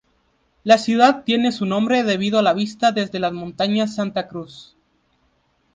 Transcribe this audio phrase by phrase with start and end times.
[0.63, 4.75] La ciudad tiene su nombre debido a la vista desde las Montañas Santa Cruz.